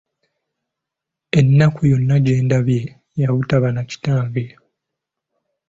Ennaku 1.39 1.81
yonna 1.91 2.15
gye 2.25 2.35
ndabye 2.45 2.81
ya 3.19 3.27
butaba 3.35 3.67
na 3.71 3.81
kitange! 3.89 4.43